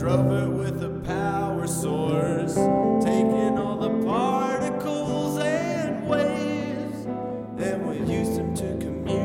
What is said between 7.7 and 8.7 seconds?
we used them